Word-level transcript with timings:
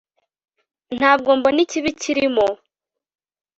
ntabwo 0.97 1.29
mbona 1.37 1.59
ikibi 1.65 1.89
kirimo 2.01 2.45